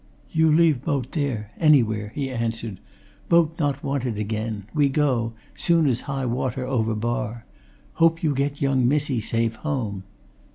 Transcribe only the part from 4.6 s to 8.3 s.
we go, soon as high water over bar. Hope